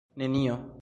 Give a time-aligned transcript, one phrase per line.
[0.15, 0.71] nenio